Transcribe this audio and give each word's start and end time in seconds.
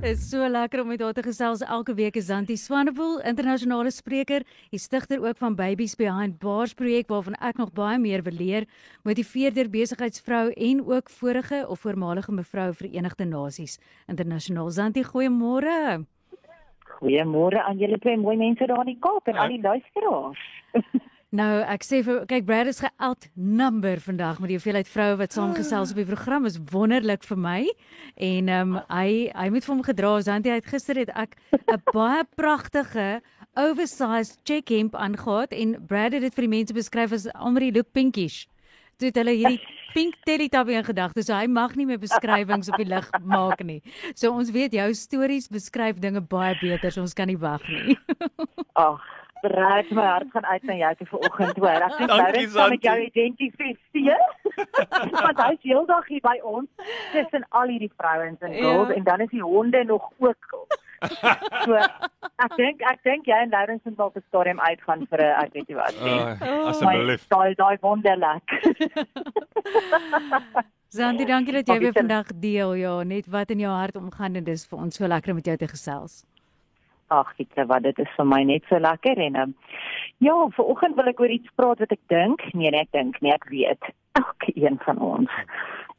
Is 0.00 0.30
so 0.30 0.48
lekker 0.48 0.80
om 0.80 0.86
met 0.88 1.02
haar 1.04 1.12
te 1.12 1.22
gesels 1.22 1.60
elke 1.60 1.92
week 1.94 2.14
is 2.16 2.24
Zanti 2.30 2.54
Swanepoel, 2.56 3.18
internasionale 3.28 3.90
spreker, 3.92 4.46
die 4.72 4.78
stigter 4.80 5.20
ook 5.20 5.36
van 5.36 5.54
Babies 5.58 5.92
Behind 5.94 6.38
Bars 6.40 6.72
projek 6.74 7.12
waarvan 7.12 7.36
ek 7.36 7.60
nog 7.60 7.74
baie 7.76 7.98
meer 8.00 8.24
wil 8.24 8.38
leer, 8.38 8.64
motiveerder 9.04 9.68
besigheidsvrou 9.68 10.54
en 10.56 10.80
ook 10.88 11.12
vorige 11.12 11.66
of 11.68 11.84
voormalige 11.84 12.32
mevrou 12.32 12.70
Verenigde 12.72 13.26
Nasies. 13.28 13.76
Internasionaal 14.08 14.70
Zanti, 14.70 15.04
goeiemôre. 15.04 16.06
Goeiemôre 16.96 17.60
aan 17.60 17.76
julle 17.76 18.00
twee 18.00 18.16
mooi 18.16 18.38
mense 18.40 18.66
daar 18.72 18.80
in 18.86 18.94
die 18.94 19.00
Kaap 19.04 19.28
en 19.28 19.36
al 19.36 19.52
die 19.52 19.60
luisteraars. 19.60 20.48
Nou, 21.30 21.60
ek 21.62 21.84
sê 21.86 22.00
vir 22.02 22.24
kyk 22.26 22.42
Brad 22.42 22.66
is 22.66 22.80
ge-outnumber 22.82 24.00
vandag 24.02 24.40
met 24.42 24.50
die 24.50 24.56
hoeveelheid 24.56 24.88
vroue 24.90 25.18
wat 25.20 25.36
saamgesels 25.36 25.92
op 25.94 26.00
die 26.00 26.06
program 26.08 26.48
is 26.48 26.56
wonderlik 26.72 27.22
vir 27.22 27.38
my. 27.38 27.60
En 28.18 28.50
ehm 28.50 28.72
um, 28.74 28.80
hy 28.90 29.30
hy 29.30 29.46
moet 29.54 29.62
vir 29.62 29.74
hom 29.76 29.84
gedra 29.86 30.10
want 30.26 30.48
hy 30.50 30.56
het 30.58 30.66
gister 30.66 30.98
het 30.98 31.12
ek 31.14 31.38
'n 31.76 31.78
baie 31.94 32.24
pragtige 32.34 33.22
oversized 33.54 34.42
check 34.42 34.74
hemp 34.74 34.98
aangetree 34.98 35.62
en 35.62 35.76
Brad 35.86 36.18
het 36.18 36.26
dit 36.26 36.34
vir 36.34 36.48
die 36.48 36.54
mense 36.56 36.74
beskryf 36.74 37.12
as 37.12 37.28
Amri 37.34 37.70
look 37.70 37.92
pinkish. 37.92 38.48
Toe 38.98 39.14
het 39.14 39.22
hulle 39.22 39.36
hierdie 39.38 39.62
pink 39.94 40.18
Teletubby 40.26 40.74
in 40.74 40.84
gedagte, 40.84 41.22
so 41.22 41.34
hy 41.34 41.46
mag 41.46 41.76
nie 41.78 41.86
meer 41.86 42.02
beskrywings 42.02 42.68
op 42.74 42.76
die 42.76 42.90
lig 42.90 43.06
maak 43.36 43.62
nie. 43.62 43.82
So 44.14 44.34
ons 44.34 44.50
weet 44.50 44.74
jou 44.74 44.90
stories 44.94 45.46
beskryf 45.46 46.02
dinge 46.02 46.20
baie 46.20 46.58
beter, 46.58 46.90
so 46.90 47.06
ons 47.06 47.14
kan 47.14 47.30
nie 47.30 47.38
wag 47.38 47.62
nie. 47.70 47.96
Ag, 48.74 48.98
Raak 49.42 49.90
my 49.90 50.04
hart 50.04 50.30
gaan 50.30 50.46
uit 50.46 50.62
na 50.62 50.74
jou 50.74 50.94
te 50.94 51.06
vanoggend 51.06 51.56
hoor. 51.56 51.84
Ek 51.86 51.96
dink 51.98 52.10
nou 52.10 52.32
dit 52.32 52.52
kan 52.52 52.70
met 52.74 52.82
jou 52.82 52.98
identifiseer. 53.06 54.24
Want 55.24 55.42
hy's 55.46 55.62
heeldag 55.62 56.06
hier 56.12 56.22
by 56.24 56.36
ons 56.44 56.68
tussen 57.12 57.46
al 57.48 57.72
hierdie 57.72 57.92
vrouens 57.96 58.40
en 58.40 58.54
girls 58.54 58.88
ja. 58.88 58.94
en 58.94 59.04
dan 59.04 59.20
is 59.20 59.32
die 59.32 59.42
honde 59.42 59.84
nog 59.84 60.10
ook. 60.18 60.54
So 61.64 61.76
ek 62.44 62.56
dink 62.56 62.82
ek 62.84 62.98
dink 63.04 63.28
jy 63.28 63.38
en 63.44 63.52
Lawrence 63.52 63.88
moet 63.88 64.02
op 64.04 64.16
die 64.18 64.24
stadium 64.26 64.60
uitgaan 64.60 65.06
vir 65.08 65.22
'n 65.24 65.32
ek 65.44 65.54
weet 65.56 65.68
nie 65.68 65.78
wat 65.78 65.96
nie. 66.04 66.18
Oh, 66.20 66.68
Asseblief. 66.72 67.24
Daai 67.32 67.54
daai 67.54 67.76
wonderlik. 67.80 68.44
Zandy, 70.88 71.24
dankie 71.32 71.56
dat 71.56 71.68
jy 71.72 71.78
weer 71.78 71.96
vandag 71.96 72.32
deel 72.36 72.74
ja, 72.74 73.02
net 73.02 73.26
wat 73.32 73.50
in 73.50 73.64
jou 73.64 73.72
hart 73.72 73.96
omgaan 73.96 74.36
en 74.36 74.44
dis 74.44 74.66
vir 74.66 74.78
ons 74.78 74.96
so 74.96 75.06
lekker 75.06 75.32
om 75.32 75.40
met 75.40 75.46
jou 75.46 75.56
te 75.56 75.68
gesels. 75.68 76.24
Ag, 77.10 77.32
sê 77.36 77.66
wat 77.66 77.82
dit 77.82 77.98
is 77.98 78.10
vir 78.16 78.26
my 78.32 78.42
net 78.46 78.66
so 78.70 78.78
lekker 78.78 79.18
en 79.18 79.36
um, 79.42 79.54
ja, 80.22 80.34
vanoggend 80.56 80.94
wil 80.96 81.10
ek 81.10 81.20
oor 81.20 81.32
iets 81.34 81.54
praat 81.58 81.82
wat 81.82 81.94
ek 81.96 82.02
dink, 82.12 82.44
nee, 82.54 82.70
nee 82.70 82.84
ek 82.86 82.92
dink, 82.94 83.18
nee 83.20 83.34
ek 83.34 83.48
weet, 83.50 83.92
elke 84.20 84.54
een 84.54 84.78
van 84.86 84.98
ons. 84.98 85.38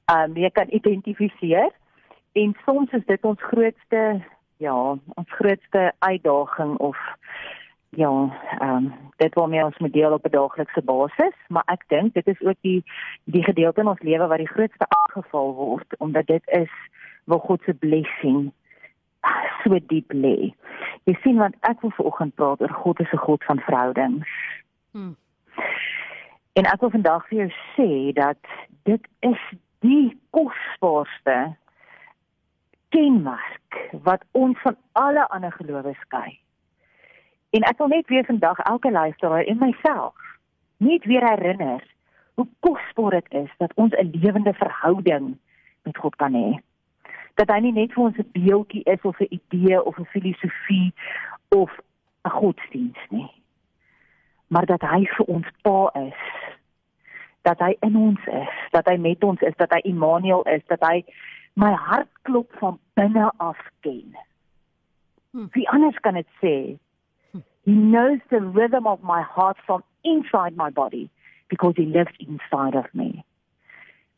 Ehm 0.07 0.31
um, 0.31 0.37
jy 0.39 0.49
kan 0.55 0.71
identifiseer 0.71 1.71
en 2.39 2.55
soms 2.65 2.93
is 2.95 3.03
dit 3.09 3.27
ons 3.27 3.49
grootste 3.51 4.21
ja, 4.61 4.75
ons 5.19 5.35
grootste 5.39 5.91
uitdaging 5.99 6.77
of 6.77 6.97
ja, 7.99 8.11
ehm 8.59 8.75
um, 8.75 8.93
dit 9.17 9.33
waarmee 9.33 9.65
ons 9.65 9.77
moet 9.77 9.93
deel 9.93 10.13
op 10.13 10.25
'n 10.25 10.35
daaglikse 10.37 10.81
basis, 10.81 11.35
maar 11.47 11.63
ek 11.65 11.83
dink 11.87 12.13
dit 12.13 12.27
is 12.27 12.41
ook 12.41 12.59
die 12.61 12.83
die 13.23 13.43
gedeelte 13.43 13.81
in 13.81 13.87
ons 13.87 14.01
lewe 14.01 14.27
wat 14.27 14.37
die 14.37 14.53
grootste 14.55 14.85
aangeval 14.87 15.53
word 15.53 15.97
omdat 15.97 16.25
dit 16.27 16.43
is 16.45 16.73
waar 17.23 17.39
God 17.39 17.61
se 17.65 17.73
blessing 17.73 18.51
so 19.63 19.79
diep 19.87 20.13
lê. 20.13 20.51
Jy 21.09 21.15
sien 21.23 21.39
want 21.41 21.55
ek 21.67 21.81
wil 21.81 21.93
vanoggend 21.97 22.35
praat 22.35 22.61
oor 22.61 22.75
God 22.83 22.99
is 22.99 23.13
'n 23.13 23.25
God 23.25 23.43
van 23.43 23.59
verhoudings. 23.59 24.29
Hmm. 24.91 25.15
En 26.53 26.65
ek 26.65 26.79
wil 26.79 26.89
vandag 26.89 27.27
vir 27.27 27.37
jou 27.37 27.51
sê 27.75 28.13
dat 28.13 28.39
dit 28.83 29.07
is 29.19 29.41
die 29.79 30.17
kosbaarste 30.29 31.55
kenmerk 32.89 33.77
wat 34.03 34.23
ons 34.31 34.59
van 34.61 34.75
alle 34.91 35.27
ander 35.29 35.51
gelowe 35.51 35.93
skei. 36.01 36.39
En 37.51 37.63
ek 37.63 37.77
wil 37.77 37.87
net 37.87 38.07
weer 38.07 38.25
vandag 38.25 38.59
elke 38.59 38.91
luisteraar 38.91 39.43
en 39.43 39.57
myself 39.57 40.15
net 40.77 41.05
weer 41.05 41.23
herinner 41.27 41.83
hoe 42.35 42.47
kosbaar 42.59 43.11
dit 43.11 43.33
is 43.43 43.49
dat 43.57 43.73
ons 43.75 43.93
'n 43.93 44.11
lewende 44.11 44.53
verhouding 44.53 45.37
met 45.83 45.97
God 45.97 46.15
kan 46.15 46.33
hê 46.33 46.59
dat 47.35 47.49
hy 47.49 47.59
nie 47.59 47.71
net 47.71 47.93
vir 47.93 48.03
ons 48.03 48.17
'n 48.17 48.31
beeldjie 48.31 48.83
is 48.83 49.01
of 49.01 49.19
'n 49.19 49.27
idee 49.29 49.83
of 49.83 49.97
'n 49.99 50.05
filosofie 50.05 50.93
of 51.49 51.71
'n 52.25 52.29
godsdiens 52.29 53.01
nie. 53.09 53.31
Maar 54.47 54.65
dat 54.65 54.81
hy 54.81 55.05
vir 55.05 55.25
ons 55.25 55.47
pa 55.61 55.91
is. 55.93 56.21
Dat 57.41 57.59
hy 57.59 57.75
in 57.79 57.95
ons 57.95 58.25
is, 58.25 58.55
dat 58.71 58.85
hy 58.85 58.97
met 58.97 59.23
ons 59.23 59.41
is, 59.41 59.55
dat 59.55 59.71
hy 59.71 59.79
Immanuel 59.79 60.43
is, 60.43 60.61
dat 60.67 60.79
hy 60.79 61.03
my 61.53 61.71
hart 61.73 62.09
klop 62.21 62.51
van 62.59 62.79
binne 62.93 63.31
af 63.37 63.57
ken. 63.79 64.17
Hm. 65.31 65.47
Wie 65.51 65.69
anders 65.69 65.99
kan 65.99 66.13
dit 66.13 66.27
sê? 66.41 66.77
He 67.63 67.71
knows 67.71 68.19
the 68.29 68.41
rhythm 68.41 68.87
of 68.87 69.01
my 69.03 69.21
heart 69.21 69.57
from 69.65 69.83
inside 70.03 70.55
my 70.55 70.69
body 70.69 71.09
because 71.47 71.73
he 71.77 71.85
lives 71.85 72.13
inside 72.17 72.75
of 72.75 72.85
me. 72.93 73.23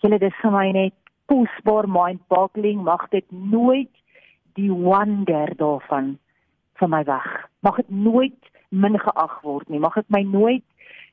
Julle 0.04 0.20
dis 0.20 0.36
vir 0.42 0.52
my 0.52 0.72
net 0.72 0.94
kosbaar 1.34 1.90
mind-boggling 1.90 2.84
mag 2.84 3.08
dit 3.10 3.26
nooit 3.32 3.90
die 4.54 4.72
wonder 4.72 5.56
daarvan 5.58 6.18
van 6.74 6.90
my 6.90 7.04
weg. 7.04 7.50
Mag 7.60 7.76
dit 7.76 7.90
nooit 7.90 8.52
min 8.70 9.00
geag 9.00 9.40
word 9.42 9.70
nie. 9.70 9.80
Mag 9.82 9.98
dit 9.98 10.10
my 10.14 10.22
nooit 10.22 10.66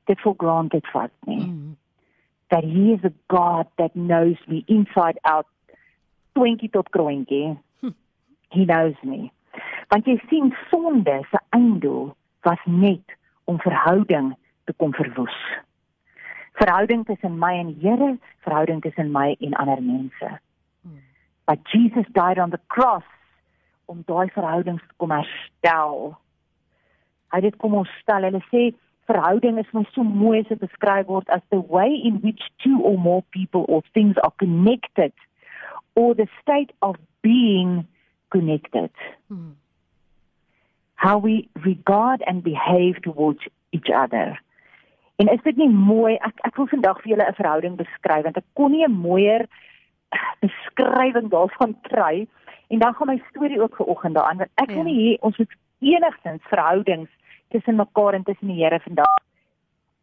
dit 0.04 0.20
for 0.20 0.34
granted 0.36 0.84
vat 0.92 1.12
nie. 1.24 1.40
Mm. 1.40 1.76
That 2.52 2.64
he 2.64 2.92
is 2.92 3.04
a 3.04 3.12
God 3.32 3.70
that 3.80 3.94
knows 3.94 4.36
me 4.46 4.62
inside 4.66 5.18
out. 5.22 5.48
Twinkie 6.36 6.70
tot 6.70 6.90
kroontjie. 6.90 7.56
Hm. 7.80 7.94
He 8.50 8.64
knows 8.64 8.98
me. 9.02 9.30
Want 9.88 10.06
jy 10.06 10.18
sien 10.28 10.52
sonde 10.68 11.20
se 11.30 11.40
einddoel 11.56 12.12
was 12.44 12.60
net 12.64 13.16
om 13.44 13.60
verhouding 13.60 14.34
te 14.64 14.74
kom 14.76 14.92
verwoes 14.94 15.40
verhouding 16.60 17.06
tussen 17.08 17.38
my 17.40 17.56
en 17.58 17.72
die 17.72 17.88
Here, 17.88 18.18
verhouding 18.44 18.84
tussen 18.84 19.10
my 19.12 19.34
en 19.40 19.56
ander 19.56 19.80
mense. 19.82 20.38
But 21.50 21.66
Jesus 21.72 22.06
died 22.12 22.38
on 22.38 22.50
the 22.50 22.60
cross 22.68 23.02
om 23.90 24.04
daai 24.06 24.28
verhoudings 24.30 24.82
te 24.86 24.94
kom 25.02 25.10
herstel. 25.10 26.12
Hy 27.34 27.40
het 27.42 27.56
kom 27.58 27.74
ons 27.80 27.90
stel. 28.02 28.22
Hulle 28.28 28.42
sê 28.52 28.68
verhouding 29.10 29.58
is 29.58 29.72
mos 29.74 29.90
so 29.96 30.04
mooi 30.06 30.44
as 30.44 30.50
dit 30.52 30.60
beskryf 30.62 31.08
word 31.10 31.32
as 31.34 31.42
the 31.50 31.58
way 31.58 31.90
in 31.90 32.20
which 32.22 32.46
two 32.62 32.78
or 32.78 32.94
more 32.98 33.24
people 33.34 33.66
or 33.66 33.82
things 33.98 34.20
are 34.22 34.30
connected 34.38 35.10
or 35.98 36.14
the 36.14 36.28
state 36.38 36.70
of 36.86 37.00
being 37.22 37.82
connected. 38.30 38.94
Hmm. 39.26 39.58
How 40.94 41.18
we 41.18 41.48
regard 41.64 42.22
and 42.26 42.44
behave 42.44 43.02
towards 43.02 43.40
each 43.72 43.90
other. 43.90 44.38
En 45.20 45.28
is 45.28 45.42
dit 45.42 45.56
nie 45.56 45.68
mooi? 45.68 46.14
Ek 46.24 46.38
ek 46.48 46.56
wil 46.56 46.68
vandag 46.70 47.00
vir 47.02 47.12
julle 47.12 47.26
'n 47.28 47.36
verhouding 47.36 47.74
beskryf 47.76 48.22
want 48.24 48.36
ek 48.40 48.46
kon 48.56 48.72
nie 48.72 48.84
'n 48.86 49.00
mooier 49.06 49.44
beskrywing 50.40 51.28
daarvan 51.30 51.74
kry 51.88 52.26
en 52.68 52.78
dan 52.78 52.94
gaan 52.94 53.06
my 53.06 53.22
storie 53.28 53.60
ook 53.62 53.76
vanoggend 53.76 54.14
daaraan 54.14 54.40
want 54.42 54.50
ek 54.54 54.70
wil 54.70 54.86
ja. 54.86 54.90
nie 54.90 55.00
hê 55.00 55.18
ons 55.20 55.36
moet 55.36 55.52
enigstens 55.80 56.42
verhoudings 56.52 57.10
tussen 57.48 57.76
mekaar 57.76 58.14
en 58.14 58.22
tussen 58.22 58.48
die 58.48 58.64
Here 58.64 58.80
vandag 58.80 59.16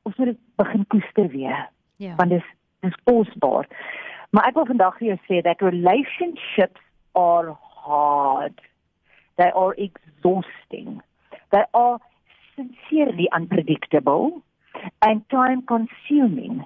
ons 0.04 0.16
moet 0.16 0.28
dit 0.28 0.40
begin 0.56 0.88
koester 0.88 1.28
weer. 1.28 1.70
Ja. 1.96 2.16
Want 2.16 2.30
dit 2.30 2.44
is 2.44 2.54
dis 2.80 3.04
kosbaar. 3.04 3.68
Maar 4.30 4.48
ek 4.48 4.54
wil 4.54 4.66
vandag 4.66 4.98
vir 4.98 5.08
jou 5.08 5.20
sê 5.26 5.42
that 5.42 5.62
relationships 5.62 6.82
are 7.12 7.58
hard. 7.86 8.62
They 9.36 9.50
are 9.52 9.74
exhausting. 9.76 11.02
They 11.50 11.66
are 11.72 11.98
sincerely 12.56 13.28
unpredictable 13.34 14.44
and 15.02 15.28
time 15.30 15.64
consuming, 15.64 16.66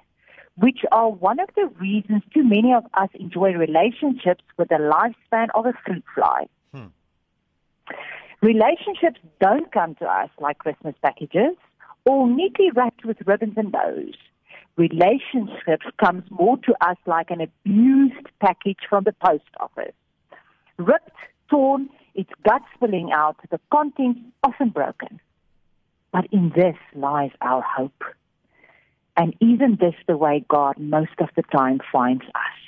which 0.56 0.80
are 0.92 1.10
one 1.10 1.40
of 1.40 1.50
the 1.56 1.68
reasons 1.80 2.24
too 2.34 2.44
many 2.44 2.74
of 2.74 2.86
us 2.94 3.10
enjoy 3.14 3.54
relationships 3.54 4.44
with 4.58 4.72
a 4.72 4.76
lifespan 4.76 5.48
of 5.56 5.66
a 5.66 5.74
fruit 5.86 6.04
fly. 6.16 6.48
Hmm. 6.74 6.88
Relationships 8.42 9.20
don't 9.40 9.72
come 9.72 9.96
to 9.96 10.06
us 10.06 10.30
like 10.40 10.58
Christmas 10.58 10.96
packages 11.02 11.56
or 12.06 12.28
neatly 12.28 12.72
wrapped 12.76 13.06
with 13.06 13.18
ribbons 13.26 13.54
and 13.58 13.72
bows. 13.72 14.16
Relationships 14.78 15.86
comes 16.04 16.24
more 16.32 16.58
to 16.58 16.74
us 16.82 16.98
like 17.06 17.30
an 17.30 17.42
abused 17.42 18.28
package 18.40 18.80
from 18.90 19.04
the 19.04 19.14
post 19.26 19.44
office. 19.60 19.94
Ripped, 20.78 21.12
torn, 21.50 21.90
its 22.16 22.32
guts 22.44 22.66
spilling 22.76 23.12
out, 23.14 23.38
the 23.52 23.60
contents 23.72 24.20
often 24.44 24.70
broken. 24.70 25.20
But 26.12 26.26
in 26.32 26.52
this 26.56 26.78
lies 26.94 27.32
our 27.42 27.62
hope. 27.62 28.04
And 29.16 29.36
isn't 29.40 29.80
this 29.80 29.96
the 30.08 30.18
way 30.18 30.46
God 30.48 30.78
most 30.78 31.20
of 31.20 31.30
the 31.36 31.44
time 31.44 31.80
finds 31.92 32.24
us? 32.24 32.60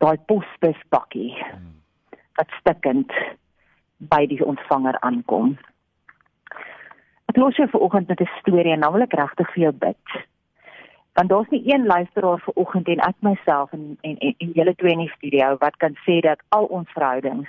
Daai 0.00 0.16
posbus 0.30 0.78
bakkie. 0.90 1.34
wat 2.38 2.54
stikkend 2.60 3.12
by 3.96 4.22
die 4.30 4.40
ontvanger 4.46 4.98
aankom. 5.02 5.56
Ek 7.28 7.38
los 7.40 7.58
jou 7.58 7.66
vir 7.68 7.84
oggend 7.84 8.08
met 8.08 8.20
'n 8.22 8.30
storie 8.40 8.72
en 8.72 8.80
dan 8.80 8.92
wil 8.92 9.02
ek 9.02 9.18
regtig 9.20 9.50
vir 9.52 9.62
jou 9.62 9.72
bid. 9.72 10.06
Want 11.18 11.28
daar's 11.28 11.50
nie 11.50 11.62
een 11.74 11.86
luisteraar 11.86 12.38
vir 12.38 12.54
oggend 12.54 12.88
en 12.88 13.00
ek 13.00 13.16
myself 13.20 13.72
en 13.72 13.98
en 14.00 14.16
en, 14.18 14.34
en 14.38 14.52
julle 14.52 14.74
twee 14.74 14.92
in 14.92 15.06
die 15.06 15.16
studio 15.16 15.56
wat 15.58 15.76
kan 15.76 15.98
sê 16.06 16.20
dat 16.20 16.40
al 16.48 16.64
ons 16.64 16.90
verhoudings 16.92 17.48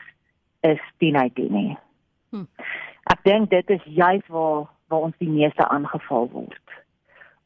is 0.62 0.82
10 0.98 1.18
uit 1.18 1.36
10 1.36 1.54
nie. 1.54 1.78
Hm. 2.30 2.46
Ek 3.10 3.24
dink 3.24 3.50
dit 3.50 3.70
is 3.70 3.86
juist 3.86 4.28
waar 4.28 4.68
waar 4.90 5.06
ons 5.06 5.18
die 5.22 5.30
meeste 5.30 5.68
aangeval 5.70 6.30
word. 6.34 6.76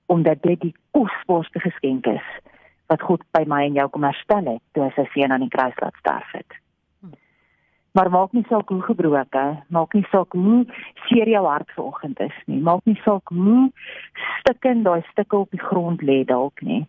Omdat 0.06 0.42
dit 0.42 0.60
die 0.62 0.76
kosbaarste 0.96 1.60
geskenk 1.60 2.08
is 2.08 2.28
wat 2.92 3.02
God 3.04 3.24
by 3.36 3.44
my 3.48 3.64
en 3.68 3.80
jou 3.80 3.88
kom 3.92 4.06
herstel 4.08 4.48
het 4.48 4.62
toe 4.72 4.86
hy 4.86 4.92
sy 4.96 5.06
seun 5.12 5.34
aan 5.36 5.44
die 5.44 5.52
kruis 5.52 5.76
laat 5.84 5.98
sterf 6.00 6.32
het. 6.36 6.60
Maar 7.94 8.10
maak 8.10 8.32
nie 8.34 8.46
saak 8.50 8.72
hoe 8.74 8.82
gebroke, 8.82 9.44
maak 9.70 9.94
nie 9.94 10.06
saak 10.10 10.34
hoe 10.34 10.64
seer 11.06 11.30
jou 11.30 11.44
hart 11.46 11.70
vanoggend 11.76 12.20
is 12.26 12.40
nie. 12.50 12.58
Maak 12.58 12.82
nie 12.90 12.98
saak 13.06 13.30
hoe 13.30 13.68
stikkend 14.40 14.88
daai 14.88 15.04
stukke 15.12 15.44
op 15.44 15.52
die 15.54 15.62
grond 15.62 16.02
lê 16.02 16.24
dalk 16.26 16.64
nie. 16.66 16.82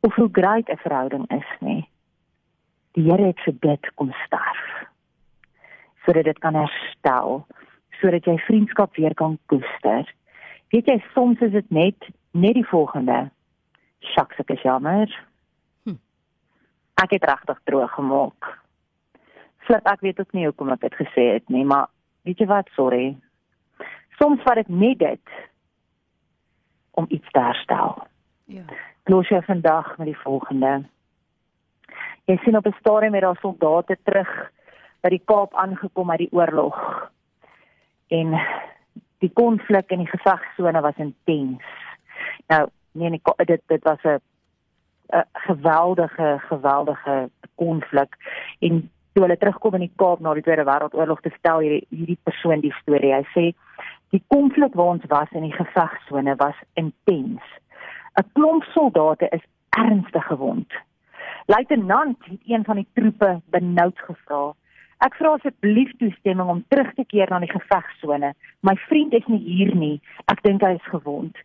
Of 0.00 0.14
hoe 0.18 0.28
groot 0.32 0.68
'n 0.68 0.82
verhouding 0.82 1.26
is 1.30 1.50
nie. 1.60 1.88
Die 2.98 3.04
Here 3.04 3.26
het 3.26 3.40
vir 3.40 3.54
dit 3.60 3.94
kom 3.94 4.12
sterf. 4.26 4.66
Sodat 6.04 6.24
dit 6.24 6.38
kan 6.38 6.54
herstel, 6.54 7.46
sodat 8.00 8.24
jy 8.24 8.38
vriendskap 8.46 8.96
weer 8.96 9.14
kan 9.14 9.38
koester. 9.46 10.08
Weet 10.70 10.86
jy, 10.86 10.98
soms 11.14 11.40
is 11.40 11.52
dit 11.52 11.70
net 11.70 12.10
net 12.32 12.54
die 12.54 12.66
volgende. 12.66 13.30
Sjoks, 14.00 14.38
ek 14.38 14.50
is 14.50 14.62
jammer. 14.62 15.10
Hm. 15.84 15.98
Ek 17.02 17.10
het 17.10 17.24
regtig 17.24 17.58
droog 17.64 17.94
gemaak 17.94 18.60
flip 19.70 19.86
ek 19.86 20.00
weet 20.02 20.20
ook 20.20 20.32
nie 20.34 20.48
hoekom 20.48 20.72
ek 20.74 20.82
dit 20.82 20.96
gesê 20.98 21.26
het 21.36 21.46
nie, 21.52 21.64
maar 21.64 21.86
weet 22.26 22.40
jy 22.42 22.46
wat, 22.50 22.70
sorry. 22.74 23.14
Soms 24.18 24.42
vat 24.42 24.58
dit 24.58 24.72
net 24.74 24.98
dit 24.98 25.36
om 26.98 27.06
iets 27.08 27.30
te 27.30 27.42
herstel. 27.44 28.00
Ja. 28.50 28.64
Los 29.06 29.30
jy 29.30 29.38
vandag 29.46 29.92
met 29.98 30.10
die 30.10 30.18
volgende. 30.24 30.72
Jy 32.26 32.36
sien 32.42 32.56
op 32.56 32.66
'n 32.66 32.76
stadium 32.80 33.12
met 33.12 33.22
daai 33.22 33.38
soldate 33.40 33.96
terug 34.04 34.50
by 35.02 35.08
die 35.08 35.22
Kaap 35.24 35.54
aangekom 35.54 36.10
uit 36.10 36.18
die 36.18 36.32
oorlog. 36.32 36.99
En 38.10 38.34
die 39.22 39.30
konflik 39.32 39.90
in 39.94 40.04
die 40.04 40.10
gevegsone 40.10 40.80
was 40.80 40.96
intens. 40.96 41.62
Nou, 42.50 42.68
nee, 42.92 43.10
nie, 43.10 43.20
dit 43.46 43.62
dit 43.66 43.82
was 43.84 44.02
'n 44.02 44.18
'n 45.12 45.24
geweldige 45.32 46.38
geweldige 46.38 47.30
konflik 47.54 48.16
en 48.58 48.90
toe 49.12 49.22
hulle 49.22 49.36
terugkom 49.36 49.74
in 49.74 49.80
die 49.80 49.92
Kaap 49.96 50.20
na 50.20 50.34
die 50.34 50.42
Tweede 50.42 50.64
Wêreldoorlog 50.64 51.20
te 51.20 51.32
stel 51.38 51.58
hierdie 51.58 51.86
hierdie 51.88 52.18
persoon 52.22 52.60
die 52.60 52.74
storie. 52.82 53.14
Hy 53.14 53.24
sê 53.34 53.44
die 54.14 54.22
konflik 54.26 54.74
waar 54.74 54.94
ons 54.94 55.06
was 55.08 55.30
in 55.30 55.42
die 55.42 55.56
gevegsone 55.56 56.36
was 56.36 56.58
intens. 56.74 57.42
'n 58.18 58.30
Klomp 58.32 58.62
soldate 58.62 59.28
is 59.28 59.44
ernstig 59.70 60.26
gewond. 60.26 60.72
Luitenant 61.46 62.16
het 62.24 62.40
een 62.46 62.64
van 62.64 62.76
die 62.76 62.88
troepe 62.92 63.40
benoud 63.44 63.98
gevra. 63.98 64.52
Ek 65.00 65.14
vra 65.16 65.32
asseblief 65.38 65.92
toestemming 65.96 66.48
om 66.52 66.64
terug 66.68 66.90
te 66.94 67.06
keer 67.08 67.30
na 67.32 67.38
die 67.40 67.48
gevegsone. 67.48 68.34
My 68.68 68.74
vriend 68.88 69.14
is 69.16 69.26
nie 69.32 69.40
hier 69.46 69.72
nie. 69.74 69.96
Ek 70.28 70.42
dink 70.44 70.60
hy 70.60 70.74
is 70.76 70.88
gewond. 70.92 71.38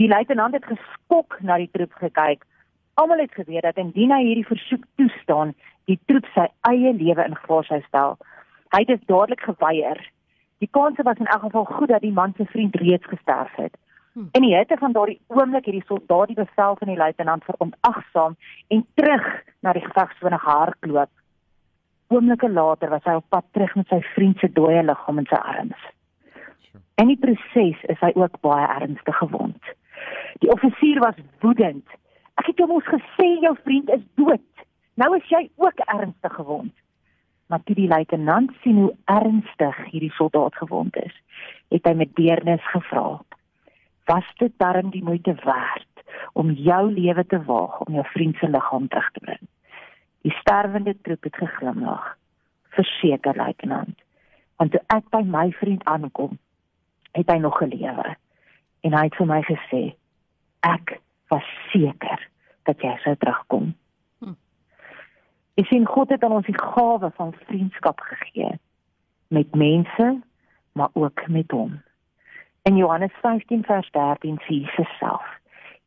Die 0.00 0.08
luitenant 0.08 0.56
het 0.56 0.64
geskok 0.64 1.36
na 1.44 1.58
die 1.60 1.68
troep 1.76 1.92
gekyk. 2.00 2.46
Almal 2.96 3.20
het 3.20 3.34
geweet 3.36 3.66
dat 3.66 3.76
indien 3.82 4.12
hy 4.14 4.22
hierdie 4.22 4.48
versoek 4.48 4.86
toestaan, 4.96 5.52
die 5.90 5.98
troep 6.08 6.24
sy 6.32 6.46
eie 6.70 6.92
lewe 6.96 7.26
in 7.28 7.36
gevaar 7.36 7.68
sou 7.68 7.80
stel. 7.88 8.16
Hy 8.72 8.80
het 8.86 8.92
dit 8.94 9.04
dadelik 9.10 9.44
geweier. 9.50 10.00
Die 10.64 10.70
kans 10.72 10.96
was 11.04 11.20
in 11.20 11.28
elk 11.28 11.44
geval 11.44 11.66
goed 11.76 11.92
dat 11.92 12.00
die 12.06 12.14
man 12.14 12.32
se 12.38 12.46
vriend 12.54 12.76
reeds 12.80 13.10
gesterf 13.10 13.52
het. 13.60 13.76
Hm. 14.14 14.30
In 14.38 14.46
die 14.46 14.54
hitte 14.56 14.78
van 14.80 14.96
daardie 14.96 15.20
oomblik 15.28 15.68
het 15.68 15.76
die 15.76 15.84
soldaat 15.90 16.32
die 16.32 16.38
bevel 16.40 16.78
van 16.80 16.88
die 16.88 16.96
luitenant 16.96 17.44
verontagsaam 17.44 18.38
en 18.72 18.86
terug 18.94 19.28
na 19.60 19.76
die 19.76 19.84
gevegsone 19.84 20.38
gehardloop. 20.38 21.12
Oomblikke 22.12 22.50
later 22.52 22.90
was 22.90 23.04
hy 23.08 23.14
op 23.18 23.28
pad 23.28 23.44
terug 23.56 23.74
met 23.74 23.88
sy 23.88 24.00
vriend 24.14 24.38
se 24.38 24.50
dooie 24.52 24.82
liggaam 24.84 25.18
in 25.22 25.28
sy 25.30 25.40
arms. 25.40 25.84
En 27.00 27.08
die 27.10 27.18
proses 27.18 27.80
is 27.90 28.00
hy 28.04 28.12
ook 28.14 28.40
baie 28.44 28.66
ernstig 28.76 29.16
gewond. 29.18 29.70
Die 30.44 30.50
offisier 30.52 31.00
was 31.02 31.18
woedend. 31.40 31.86
Ek 32.40 32.50
het 32.50 32.60
jou 32.60 32.68
mos 32.70 32.86
gesê 32.90 33.28
jou 33.42 33.54
vriend 33.62 33.90
is 33.94 34.04
dood. 34.20 34.64
Nou 35.00 35.14
is 35.16 35.30
jy 35.30 35.48
ook 35.56 35.80
ernstig 35.86 36.34
gewond. 36.34 36.74
Maar 37.48 37.62
toe 37.64 37.76
die 37.76 37.88
luitenant 37.88 38.52
sien 38.62 38.78
hoe 38.82 38.92
ernstig 39.10 39.80
hierdie 39.90 40.12
soldaat 40.16 40.54
gewond 40.60 40.96
is, 40.96 41.16
het 41.74 41.88
hy 41.88 41.94
met 41.98 42.14
deernis 42.20 42.70
gevra: 42.72 43.20
"Was 44.10 44.28
dit 44.38 44.52
darm 44.58 44.90
die 44.90 45.04
moeite 45.04 45.34
werd 45.44 46.06
om 46.32 46.50
jou 46.50 46.84
lewe 46.92 47.26
te 47.26 47.42
waag 47.44 47.80
om 47.86 47.94
jou 47.94 48.06
vriend 48.12 48.36
se 48.36 48.48
liggaam 48.48 48.88
terug 48.88 49.10
te 49.10 49.20
bring?" 49.20 49.44
Die 50.24 50.32
sterwende 50.40 50.96
troep 51.02 51.22
het 51.28 51.36
geglimlag. 51.36 52.16
"Verseker, 52.74 53.36
luitenant, 53.36 53.98
want 54.56 54.70
toe 54.70 54.80
ek 54.86 55.08
by 55.10 55.20
my 55.22 55.50
vriend 55.52 55.84
aankom, 55.84 56.38
het 57.12 57.30
hy 57.30 57.38
nog 57.38 57.58
gelewe." 57.58 58.16
En 58.80 58.92
hy 58.92 59.04
het 59.04 59.16
vir 59.16 59.26
my 59.26 59.42
gesê: 59.42 59.94
"Ek 60.60 61.00
was 61.28 61.44
seker 61.72 62.28
dat 62.62 62.80
jy 62.80 62.96
sou 63.02 63.16
terugkom." 63.16 63.74
Ek 65.54 65.66
sien 65.66 65.86
God 65.86 66.10
het 66.10 66.24
aan 66.24 66.32
ons 66.32 66.46
die 66.46 66.58
gawe 66.58 67.10
van 67.14 67.34
vriendskap 67.46 68.00
gegee 68.00 68.58
met 69.28 69.54
mense, 69.54 70.20
maar 70.72 70.90
ook 70.92 71.28
met 71.28 71.50
hom. 71.50 71.82
In 72.62 72.76
Johannes 72.76 73.12
15 73.22 73.62
vers 73.64 73.90
13 73.90 74.40
sê 74.42 74.54
Jesus 74.64 74.98
self: 74.98 75.22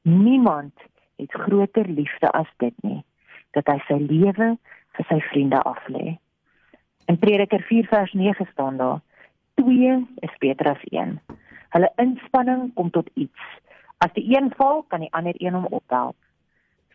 Niemand 0.01 0.74
het 1.16 1.31
groter 1.31 1.88
liefde 1.88 2.31
as 2.31 2.48
dit 2.57 2.74
nie, 2.81 3.04
dat 3.51 3.67
hy 3.67 3.77
sy 3.88 3.99
lewe 3.99 4.57
vir 4.97 5.05
sy 5.09 5.19
vriende 5.31 5.61
aflê. 5.61 6.17
In 7.07 7.19
Prediker 7.19 7.61
4 7.61 7.88
vers 7.88 8.13
9 8.13 8.47
staan 8.51 8.77
daar: 8.77 9.01
Twee 9.55 10.07
is 10.25 10.38
beter 10.39 10.71
as 10.73 10.83
een. 10.91 11.19
Hulle 11.69 11.91
inspanning 11.95 12.73
kom 12.73 12.89
tot 12.89 13.09
iets. 13.13 13.44
As 13.97 14.11
die 14.13 14.25
een 14.35 14.51
val, 14.57 14.83
kan 14.88 14.99
die 14.99 15.13
ander 15.13 15.35
een 15.38 15.53
hom 15.53 15.65
ophelp. 15.65 16.17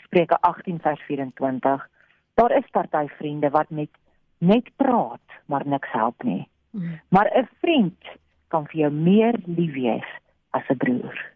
Spreuke 0.04 0.38
18 0.40 0.80
vers 0.80 1.00
24 1.08 1.88
daar 2.34 2.52
is 2.56 2.70
party 2.70 3.06
vriende 3.18 3.50
wat 3.50 3.70
met 3.70 3.90
net 4.38 4.70
praat 4.76 5.20
maar 5.46 5.66
niks 5.66 5.90
help 5.92 6.22
nie. 6.22 6.48
Mm. 6.70 7.00
Maar 7.08 7.30
'n 7.34 7.48
vriend 7.60 8.04
kan 8.48 8.66
vir 8.66 8.80
jou 8.80 8.92
meer 8.92 9.34
lief 9.44 9.72
wees 9.72 10.08
as 10.50 10.62
'n 10.68 10.76
broer. 10.76 11.32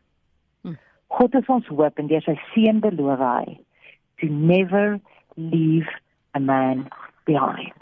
Mm. 0.60 0.78
God 1.06 1.34
is 1.34 1.46
ons 1.46 1.66
hoop 1.66 1.98
en 1.98 2.06
deur 2.06 2.22
sy 2.22 2.40
seun 2.52 2.80
beloof 2.80 3.18
hy 3.18 3.58
to 4.20 4.26
never 4.26 5.00
leave 5.36 5.88
a 6.34 6.40
man 6.40 6.88
behind. 7.24 7.80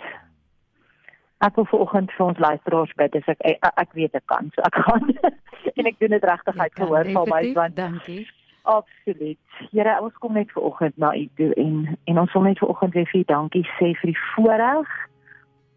Ek 1.45 1.57
wil 1.57 1.67
vanoggend 1.69 2.12
vir 2.17 2.26
ons 2.26 2.38
luisteraars 2.41 2.93
bid 2.97 3.17
as 3.19 3.26
ek, 3.29 3.43
ek 3.45 3.81
ek 3.83 3.93
weet 3.99 4.14
ek 4.17 4.25
kan 4.33 4.49
so 4.55 4.64
ek 4.64 4.79
gaan 4.87 5.11
en 5.79 5.91
ek 5.91 5.99
doen 6.00 6.14
dit 6.17 6.25
regtig 6.31 6.59
uit 6.59 6.81
gehoor 6.81 7.11
van 7.17 7.31
my 7.31 7.43
want 7.59 7.76
dankie. 7.76 8.25
Absoluut. 8.64 9.57
Here, 9.75 9.99
ons 10.00 10.14
kom 10.25 10.38
net 10.38 10.53
ver 10.55 10.64
oggend 10.64 10.97
na 10.97 11.12
u 11.12 11.26
toe 11.37 11.50
en 11.61 11.99
en 12.09 12.21
ons 12.23 12.33
wil 12.33 12.47
net 12.49 12.62
ver 12.62 12.73
oggend 12.73 12.97
weer 12.97 13.11
vir 13.12 13.26
dankie 13.29 13.64
sê 13.76 13.93
vir 14.00 14.14
die 14.14 14.23
voorreg 14.33 14.95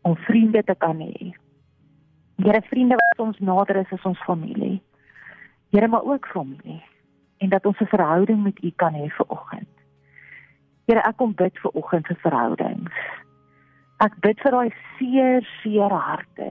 om 0.08 0.16
vriende 0.30 0.64
te 0.64 0.76
kan 0.80 1.02
hê. 1.04 1.34
Here, 2.46 2.62
vriende 2.70 2.96
wat 3.02 3.26
ons 3.26 3.42
nader 3.44 3.82
is 3.82 3.92
as 3.92 4.06
ons 4.08 4.22
familie. 4.24 4.78
Here, 5.76 5.90
maar 5.92 6.08
ook 6.08 6.30
familie 6.32 6.80
en 7.38 7.50
dat 7.50 7.66
ons 7.66 7.80
'n 7.80 7.86
verhouding 7.86 8.44
met 8.44 8.64
u 8.64 8.72
kan 8.76 8.94
hê 8.94 9.08
ver 9.10 9.26
oggend. 9.28 9.57
Here, 10.88 11.02
ek 11.04 11.18
kom 11.20 11.34
bid 11.36 11.58
vir 11.60 11.74
oggend 11.76 12.08
vir 12.08 12.16
verhoudings. 12.22 13.00
Ek 14.00 14.14
bid 14.24 14.40
vir 14.40 14.54
daai 14.56 14.70
seer, 14.96 15.48
seer 15.60 15.92
harte. 15.92 16.46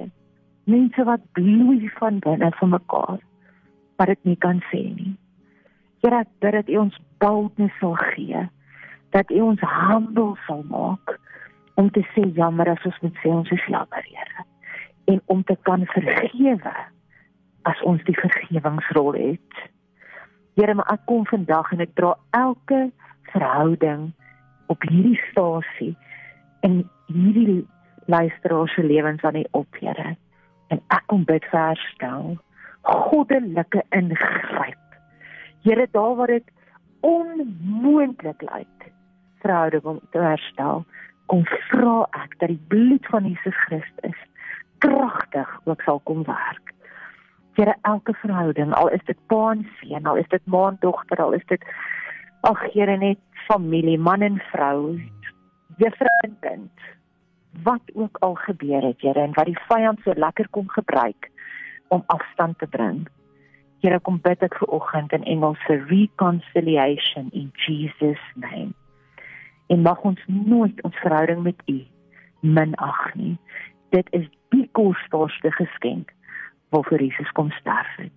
Mense 0.68 1.06
wat 1.08 1.22
bloei 1.38 1.88
van 1.96 2.18
binne 2.20 2.50
vir 2.58 2.68
mekaar, 2.68 3.22
maar 3.96 4.12
dit 4.12 4.28
nie 4.28 4.36
kan 4.42 4.60
sê 4.68 4.82
nie. 4.90 5.14
Here, 6.04 6.18
ek 6.20 6.34
bid 6.44 6.52
dat 6.58 6.68
U 6.68 6.82
ons 6.82 6.98
boldness 7.24 7.78
sal 7.80 7.96
gee, 8.10 8.42
dat 9.16 9.32
U 9.32 9.40
ons 9.46 9.64
humble 9.70 10.34
sal 10.44 10.60
maak 10.68 11.14
om 11.80 11.88
te 11.96 12.04
sê 12.12 12.26
jammer 12.36 12.68
as 12.74 12.84
ons 12.84 13.00
moet 13.06 13.16
sê 13.22 13.32
ons 13.32 13.54
is 13.56 13.66
jammer, 13.72 14.04
Here, 14.04 14.46
en 15.14 15.24
om 15.32 15.40
te 15.48 15.56
kan 15.64 15.88
vergewe 15.94 16.74
as 17.72 17.82
ons 17.88 18.04
die 18.04 18.18
vergewingsrol 18.20 19.16
het. 19.16 19.64
Here, 20.60 20.76
maar 20.76 20.92
ek 20.92 21.08
kom 21.08 21.24
vandag 21.32 21.72
en 21.72 21.88
ek 21.88 21.96
dra 21.96 22.12
elke 22.36 22.84
verhouding 23.32 24.10
op 24.72 24.82
hierdie 24.88 25.20
stasie 25.30 25.92
en 26.66 26.82
hierdie 27.06 27.66
luisteraars 28.06 28.74
se 28.74 28.84
lewens 28.84 29.22
aan 29.22 29.36
U 29.36 29.44
op, 29.50 29.76
Here. 29.80 30.16
En 30.68 30.82
ek 30.88 31.06
kom 31.06 31.24
bid 31.24 31.44
vir 31.50 31.60
herstel, 31.60 32.34
goddelike 32.86 33.82
ingryp 33.94 34.82
Here 35.66 35.88
daar 35.90 36.14
waar 36.14 36.26
dit 36.26 36.50
onmoontlik 37.00 38.40
lyk 38.40 38.92
verhouding 39.42 39.82
om 39.82 40.00
te 40.10 40.18
herstel, 40.18 40.84
kom 41.26 41.42
vra 41.44 42.06
ek 42.14 42.38
dat 42.38 42.52
die 42.52 42.62
bloed 42.70 43.06
van 43.10 43.26
Jesus 43.26 43.56
Christus 43.66 44.20
kragtig 44.78 45.50
ook 45.64 45.82
sal 45.82 45.98
kom 46.04 46.22
werk. 46.28 46.70
Here 47.58 47.74
elke 47.82 48.14
verhouding, 48.22 48.74
al 48.74 48.88
is 48.94 49.02
dit 49.10 49.18
pa 49.26 49.50
en 49.50 49.66
seun, 49.80 50.06
al 50.06 50.22
is 50.22 50.28
dit 50.28 50.46
ma 50.46 50.68
en 50.68 50.78
dogter, 50.80 51.22
al 51.22 51.34
is 51.34 51.46
dit 51.50 51.66
ag 52.46 52.62
Here 52.72 52.96
net 52.96 53.18
familie, 53.46 53.98
man 53.98 54.22
en 54.22 54.38
vrou, 54.50 55.00
juffrou 55.80 56.18
en 56.26 56.36
kind. 56.40 56.86
Wat 57.62 57.82
ook 57.94 58.16
al 58.20 58.34
gebeur 58.34 58.82
het, 58.82 59.00
Here, 59.00 59.20
en 59.20 59.34
wat 59.34 59.48
die 59.48 59.58
vyand 59.68 60.00
so 60.04 60.12
lekker 60.14 60.48
kom 60.50 60.68
gebruik 60.68 61.30
om 61.88 62.02
afstand 62.06 62.58
te 62.58 62.66
bring. 62.66 63.06
Here 63.84 64.00
kom 64.00 64.18
bid 64.22 64.42
ek 64.42 64.56
vir 64.60 64.72
oggend 64.74 65.12
in 65.16 65.24
Engels 65.28 65.60
vir 65.68 65.84
reconciliation 65.90 67.30
in 67.32 67.52
Jesus 67.66 68.22
name. 68.34 68.72
En 69.68 69.82
mag 69.82 70.02
ons 70.06 70.20
nooit 70.26 70.82
ons 70.86 71.02
verhouding 71.02 71.42
met 71.42 71.62
U 71.70 71.80
minag 72.40 73.14
nie. 73.14 73.36
Dit 73.94 74.08
is 74.16 74.26
die 74.54 74.66
kosbaarste 74.78 75.50
geskenk 75.58 76.12
waarvoor 76.74 77.02
Jesus 77.02 77.30
kom 77.38 77.50
sterf 77.50 77.96
het. 77.96 78.12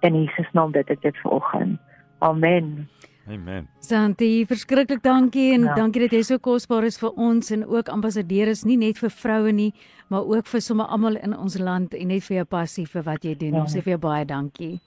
In 0.00 0.14
Jesus 0.14 0.50
naam 0.52 0.72
bid 0.72 0.90
ek 0.90 1.02
dit 1.02 1.16
vir 1.22 1.34
oggend. 1.34 1.80
Amen. 2.22 2.88
Amen. 3.28 3.68
Santi, 3.80 4.44
verskriklik 4.46 5.02
dankie 5.02 5.52
en 5.54 5.62
Ja. 5.64 5.74
dankie 5.74 6.00
dat 6.00 6.10
jy 6.10 6.22
so 6.22 6.38
kosbaar 6.38 6.84
is 6.84 6.98
vir 6.98 7.10
ons 7.16 7.50
en 7.50 7.66
ook 7.66 7.88
ambassadeur 7.88 8.48
is 8.48 8.64
nie 8.64 8.76
net 8.76 8.98
vir 8.98 9.10
vroue 9.10 9.52
nie, 9.52 9.72
maar 10.08 10.22
ook 10.24 10.46
vir 10.46 10.60
sommer 10.60 10.86
almal 10.86 11.16
in 11.16 11.36
ons 11.36 11.58
land 11.58 11.94
en 11.94 12.08
net 12.08 12.22
vir 12.24 12.36
jou 12.36 12.44
passie 12.44 12.86
vir 12.86 13.02
wat 13.02 13.22
jy 13.24 13.34
doen. 13.36 13.52
Ja. 13.54 13.60
Ons 13.60 13.74
sê 13.74 13.82
vir 13.82 13.90
jou 13.92 13.98
baie 13.98 14.24
dankie. 14.24 14.80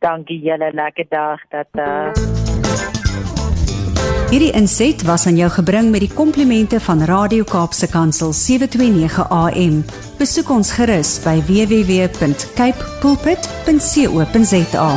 Dankie 0.00 0.40
julle, 0.40 0.70
lekker 0.72 1.04
dag. 1.10 1.40
Dat 1.50 1.68
uh 1.74 2.12
Hierdie 4.30 4.52
inset 4.54 5.02
was 5.02 5.26
aan 5.26 5.36
jou 5.36 5.48
gebring 5.50 5.90
met 5.90 6.00
die 6.00 6.14
komplimente 6.14 6.78
van 6.80 7.00
Radio 7.02 7.42
Kaapse 7.44 7.88
Kansel 7.90 8.32
729 8.32 9.26
AM. 9.28 9.82
Besoek 10.18 10.50
ons 10.50 10.70
gerus 10.72 11.18
by 11.24 11.40
www.cape 11.48 12.78
pulpit.co.za. 13.02 14.88